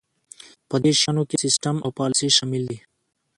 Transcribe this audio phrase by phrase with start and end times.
[0.69, 2.79] په دې شیانو کې سیستم او پالیسي شامل دي.